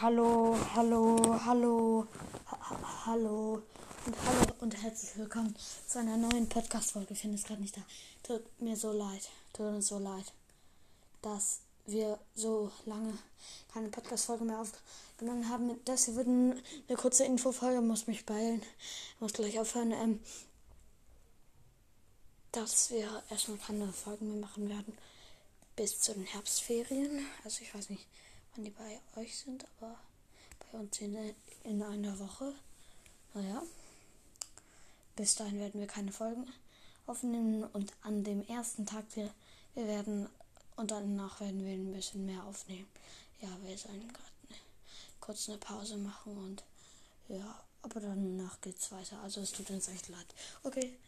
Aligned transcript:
Hallo, 0.00 0.56
hallo, 0.56 0.56
hallo, 0.74 1.44
hallo, 1.44 2.06
ha 2.46 3.04
hallo 3.04 3.62
und 4.06 4.16
hallo 4.24 4.54
und 4.60 4.82
herzlich 4.82 5.16
willkommen 5.16 5.54
zu 5.86 5.98
einer 5.98 6.16
neuen 6.16 6.48
Podcast-Folge. 6.48 7.12
Ich 7.12 7.20
finde 7.20 7.36
es 7.36 7.44
gerade 7.44 7.60
nicht 7.60 7.76
da. 7.76 7.82
Tut 8.22 8.42
mir 8.60 8.74
so 8.74 8.90
leid, 8.90 9.28
tut 9.52 9.66
uns 9.66 9.88
so 9.88 9.98
leid, 9.98 10.32
dass 11.20 11.60
wir 11.84 12.18
so 12.34 12.70
lange 12.86 13.18
keine 13.72 13.88
Podcast-Folge 13.88 14.44
mehr 14.44 14.60
aufgenommen 14.60 15.48
haben. 15.50 15.78
Das 15.84 16.14
wird 16.14 16.26
eine 16.26 16.96
kurze 16.96 17.24
Infofolge, 17.24 17.82
muss 17.82 18.06
mich 18.06 18.24
beeilen, 18.24 18.62
muss 19.20 19.34
gleich 19.34 19.60
aufhören. 19.60 19.92
Ähm, 19.92 20.20
dass 22.52 22.90
wir 22.90 23.22
erstmal 23.28 23.58
keine 23.58 23.92
Folgen 23.92 24.32
mehr 24.32 24.40
machen 24.40 24.68
werden 24.68 24.96
bis 25.76 26.00
zu 26.00 26.14
den 26.14 26.24
Herbstferien. 26.24 27.26
Also 27.44 27.62
ich 27.62 27.74
weiß 27.74 27.90
nicht, 27.90 28.06
wann 28.54 28.64
die 28.64 28.70
bei 28.70 29.00
euch 29.16 29.38
sind, 29.38 29.64
aber 29.76 29.98
bei 30.70 30.78
uns 30.78 30.98
in, 31.00 31.34
in 31.64 31.82
einer 31.82 32.18
Woche. 32.18 32.52
Naja, 33.34 33.62
bis 35.16 35.34
dahin 35.34 35.58
werden 35.58 35.80
wir 35.80 35.86
keine 35.86 36.12
Folgen 36.12 36.46
aufnehmen 37.06 37.64
und 37.64 37.92
an 38.02 38.24
dem 38.24 38.46
ersten 38.46 38.86
Tag 38.86 39.04
wir, 39.14 39.30
wir 39.74 39.86
werden 39.86 40.28
und 40.76 40.90
danach 40.90 41.40
werden 41.40 41.64
wir 41.64 41.72
ein 41.72 41.92
bisschen 41.92 42.26
mehr 42.26 42.44
aufnehmen. 42.44 42.88
Ja, 43.40 43.48
wir 43.64 43.76
sollen 43.76 44.08
gerade 44.08 44.30
ne, 44.50 44.56
kurz 45.20 45.48
eine 45.48 45.58
Pause 45.58 45.96
machen 45.96 46.36
und 46.36 46.64
ja, 47.28 47.62
aber 47.82 48.00
danach 48.00 48.60
geht's 48.60 48.92
weiter. 48.92 49.20
Also 49.22 49.40
es 49.40 49.52
tut 49.52 49.70
uns 49.70 49.88
echt 49.88 50.08
leid. 50.08 50.26
Okay. 50.62 50.98